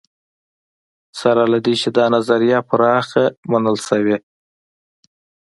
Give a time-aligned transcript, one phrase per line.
[1.19, 4.17] سره له دې چې دا نظریه پراخه منل شوې.